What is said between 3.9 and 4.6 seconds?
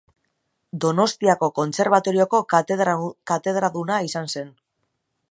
izan zen.